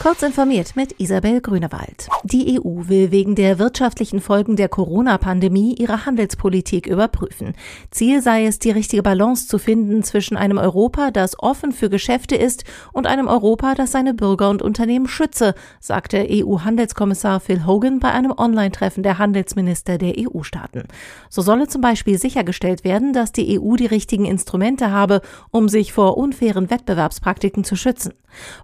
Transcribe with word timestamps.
Kurz 0.00 0.22
informiert 0.22 0.76
mit 0.76 1.00
Isabel 1.00 1.40
Grünewald. 1.40 2.08
Die 2.22 2.60
EU 2.60 2.86
will 2.86 3.10
wegen 3.10 3.34
der 3.34 3.58
wirtschaftlichen 3.58 4.20
Folgen 4.20 4.54
der 4.54 4.68
Corona-Pandemie 4.68 5.74
ihre 5.74 6.06
Handelspolitik 6.06 6.86
überprüfen. 6.86 7.54
Ziel 7.90 8.22
sei 8.22 8.46
es, 8.46 8.60
die 8.60 8.70
richtige 8.70 9.02
Balance 9.02 9.48
zu 9.48 9.58
finden 9.58 10.04
zwischen 10.04 10.36
einem 10.36 10.56
Europa, 10.56 11.10
das 11.10 11.36
offen 11.40 11.72
für 11.72 11.90
Geschäfte 11.90 12.36
ist, 12.36 12.62
und 12.92 13.08
einem 13.08 13.26
Europa, 13.26 13.74
das 13.74 13.90
seine 13.90 14.14
Bürger 14.14 14.50
und 14.50 14.62
Unternehmen 14.62 15.08
schütze, 15.08 15.54
sagte 15.80 16.24
EU-Handelskommissar 16.30 17.40
Phil 17.40 17.66
Hogan 17.66 17.98
bei 17.98 18.12
einem 18.12 18.32
Online-Treffen 18.36 19.02
der 19.02 19.18
Handelsminister 19.18 19.98
der 19.98 20.14
EU-Staaten. 20.16 20.84
So 21.28 21.42
solle 21.42 21.66
zum 21.66 21.80
Beispiel 21.80 22.18
sichergestellt 22.18 22.84
werden, 22.84 23.12
dass 23.12 23.32
die 23.32 23.58
EU 23.58 23.74
die 23.74 23.86
richtigen 23.86 24.26
Instrumente 24.26 24.92
habe, 24.92 25.22
um 25.50 25.68
sich 25.68 25.92
vor 25.92 26.16
unfairen 26.16 26.70
Wettbewerbspraktiken 26.70 27.64
zu 27.64 27.74
schützen. 27.74 28.12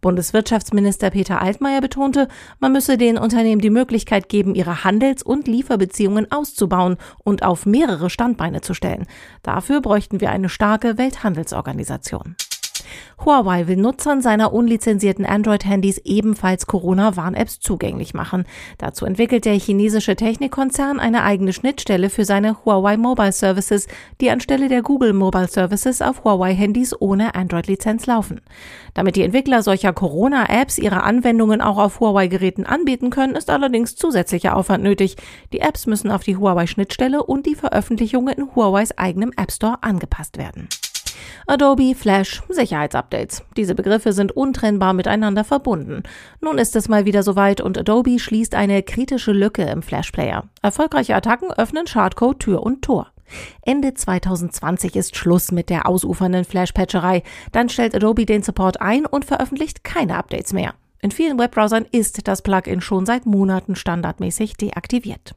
Bundeswirtschaftsminister 0.00 1.10
Peter 1.20 1.42
Altmaier 1.42 1.82
betonte, 1.82 2.28
man 2.60 2.72
müsse 2.72 2.96
den 2.96 3.18
Unternehmen 3.18 3.60
die 3.60 3.68
Möglichkeit 3.68 4.30
geben, 4.30 4.54
ihre 4.54 4.84
Handels- 4.84 5.22
und 5.22 5.48
Lieferbeziehungen 5.48 6.32
auszubauen 6.32 6.96
und 7.24 7.42
auf 7.42 7.66
mehrere 7.66 8.08
Standbeine 8.08 8.62
zu 8.62 8.72
stellen. 8.72 9.06
Dafür 9.42 9.82
bräuchten 9.82 10.22
wir 10.22 10.30
eine 10.30 10.48
starke 10.48 10.96
Welthandelsorganisation. 10.96 12.36
Huawei 13.24 13.66
will 13.66 13.76
Nutzern 13.76 14.22
seiner 14.22 14.54
unlizenzierten 14.54 15.26
Android-Handys 15.26 15.98
ebenfalls 16.04 16.66
Corona-Warn-Apps 16.66 17.60
zugänglich 17.60 18.14
machen. 18.14 18.44
Dazu 18.78 19.04
entwickelt 19.04 19.44
der 19.44 19.58
chinesische 19.58 20.16
Technikkonzern 20.16 20.98
eine 20.98 21.22
eigene 21.22 21.52
Schnittstelle 21.52 22.08
für 22.08 22.24
seine 22.24 22.64
Huawei 22.64 22.96
Mobile 22.96 23.32
Services, 23.32 23.88
die 24.22 24.30
anstelle 24.30 24.68
der 24.68 24.80
Google 24.80 25.12
Mobile 25.12 25.48
Services 25.48 26.00
auf 26.00 26.24
Huawei-Handys 26.24 26.98
ohne 26.98 27.34
Android-Lizenz 27.34 28.06
laufen. 28.06 28.40
Damit 28.94 29.16
die 29.16 29.22
Entwickler 29.22 29.62
solcher 29.62 29.92
Corona-Apps 29.92 30.78
ihre 30.78 31.02
Anwendungen 31.02 31.60
auch 31.60 31.76
auf 31.76 32.00
Huawei-Geräten 32.00 32.64
anbieten 32.64 33.10
können, 33.10 33.36
ist 33.36 33.50
allerdings 33.50 33.96
zusätzlicher 33.96 34.56
Aufwand 34.56 34.82
nötig. 34.82 35.16
Die 35.52 35.60
Apps 35.60 35.86
müssen 35.86 36.10
auf 36.10 36.22
die 36.22 36.38
Huawei-Schnittstelle 36.38 37.22
und 37.22 37.44
die 37.44 37.54
Veröffentlichungen 37.54 38.34
in 38.34 38.54
Huaweis 38.56 38.96
eigenem 38.96 39.32
App 39.36 39.52
Store 39.52 39.82
angepasst 39.82 40.38
werden. 40.38 40.68
Adobe 41.50 41.96
Flash 41.96 42.44
Sicherheitsupdates. 42.48 43.42
Diese 43.56 43.74
Begriffe 43.74 44.12
sind 44.12 44.30
untrennbar 44.30 44.92
miteinander 44.92 45.42
verbunden. 45.42 46.04
Nun 46.40 46.58
ist 46.58 46.76
es 46.76 46.88
mal 46.88 47.06
wieder 47.06 47.24
soweit 47.24 47.60
und 47.60 47.76
Adobe 47.76 48.20
schließt 48.20 48.54
eine 48.54 48.84
kritische 48.84 49.32
Lücke 49.32 49.62
im 49.64 49.82
Flash 49.82 50.12
Player. 50.12 50.44
Erfolgreiche 50.62 51.16
Attacken 51.16 51.50
öffnen 51.50 51.88
Schadcode 51.88 52.38
Tür 52.38 52.62
und 52.62 52.82
Tor. 52.82 53.08
Ende 53.62 53.94
2020 53.94 54.94
ist 54.94 55.16
Schluss 55.16 55.50
mit 55.50 55.70
der 55.70 55.88
ausufernden 55.88 56.44
Flash-Patcherei. 56.44 57.24
Dann 57.50 57.68
stellt 57.68 57.96
Adobe 57.96 58.26
den 58.26 58.44
Support 58.44 58.80
ein 58.80 59.04
und 59.04 59.24
veröffentlicht 59.24 59.82
keine 59.82 60.18
Updates 60.18 60.52
mehr. 60.52 60.74
In 61.02 61.10
vielen 61.10 61.36
Webbrowsern 61.36 61.84
ist 61.90 62.28
das 62.28 62.42
Plugin 62.42 62.80
schon 62.80 63.06
seit 63.06 63.26
Monaten 63.26 63.74
standardmäßig 63.74 64.56
deaktiviert. 64.56 65.34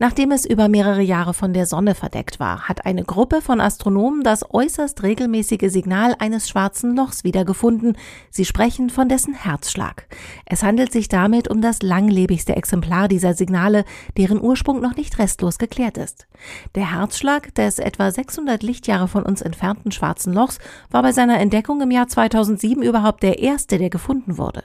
Nachdem 0.00 0.30
es 0.30 0.44
über 0.44 0.68
mehrere 0.68 1.02
Jahre 1.02 1.34
von 1.34 1.52
der 1.52 1.66
Sonne 1.66 1.96
verdeckt 1.96 2.38
war, 2.38 2.68
hat 2.68 2.86
eine 2.86 3.02
Gruppe 3.02 3.42
von 3.42 3.60
Astronomen 3.60 4.22
das 4.22 4.44
äußerst 4.48 5.02
regelmäßige 5.02 5.72
Signal 5.72 6.14
eines 6.20 6.48
schwarzen 6.48 6.94
Lochs 6.94 7.24
wiedergefunden. 7.24 7.96
Sie 8.30 8.44
sprechen 8.44 8.90
von 8.90 9.08
dessen 9.08 9.34
Herzschlag. 9.34 10.06
Es 10.46 10.62
handelt 10.62 10.92
sich 10.92 11.08
damit 11.08 11.50
um 11.50 11.60
das 11.60 11.82
langlebigste 11.82 12.54
Exemplar 12.54 13.08
dieser 13.08 13.34
Signale, 13.34 13.84
deren 14.16 14.40
Ursprung 14.40 14.80
noch 14.80 14.94
nicht 14.94 15.18
restlos 15.18 15.58
geklärt 15.58 15.98
ist. 15.98 16.28
Der 16.76 16.92
Herzschlag 16.92 17.52
des 17.56 17.80
etwa 17.80 18.12
600 18.12 18.62
Lichtjahre 18.62 19.08
von 19.08 19.24
uns 19.24 19.42
entfernten 19.42 19.90
schwarzen 19.90 20.32
Lochs 20.32 20.60
war 20.90 21.02
bei 21.02 21.10
seiner 21.10 21.40
Entdeckung 21.40 21.80
im 21.80 21.90
Jahr 21.90 22.06
2007 22.06 22.84
überhaupt 22.84 23.24
der 23.24 23.40
erste, 23.40 23.78
der 23.78 23.90
gefunden 23.90 24.38
wurde. 24.38 24.62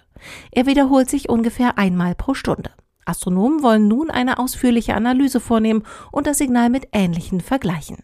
Er 0.51 0.67
wiederholt 0.67 1.09
sich 1.09 1.27
ungefähr 1.27 1.79
einmal 1.79 2.13
pro 2.13 2.35
Stunde. 2.35 2.69
Astronomen 3.05 3.63
wollen 3.63 3.87
nun 3.87 4.09
eine 4.09 4.39
ausführliche 4.39 4.95
Analyse 4.95 5.39
vornehmen 5.39 5.83
und 6.11 6.27
das 6.27 6.37
Signal 6.37 6.69
mit 6.69 6.87
ähnlichen 6.91 7.41
vergleichen. 7.41 7.97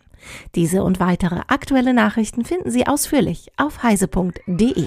Diese 0.56 0.84
und 0.84 1.00
weitere 1.00 1.42
aktuelle 1.48 1.94
Nachrichten 1.94 2.44
finden 2.46 2.72
Sie 2.72 2.88
ausführlich 2.88 3.52
auf 3.58 3.84
heise.de. 3.84 4.86